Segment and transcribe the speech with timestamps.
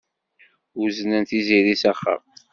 [0.83, 2.21] Uznen Tiziri s axxam.